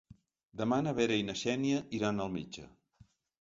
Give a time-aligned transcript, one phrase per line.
[0.61, 2.67] Demà na Vera i na Xènia iran al metge.